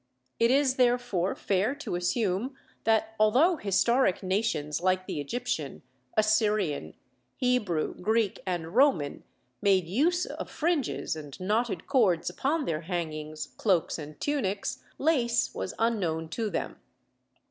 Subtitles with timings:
[0.39, 2.55] It is therefore fair to assume
[2.85, 5.83] that although historic nations like the Egyptian,
[6.17, 6.95] Assyrian,
[7.37, 9.23] Hebrew, Greek, and Roman,
[9.61, 15.75] made use of fringes and knotted cords upon their hangings, cloaks, and tunics, lace was
[15.77, 16.79] unknown to them.